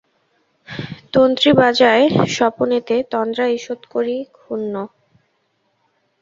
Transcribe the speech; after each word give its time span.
তন্ত্রী 1.13 1.49
বাজাই 1.59 2.03
স্বপনেতে 2.35 2.95
তন্দ্রা 3.11 3.45
ঈষৎ 3.57 3.81
করি 3.93 4.15
ক্ষুণ্ণ। 4.37 4.73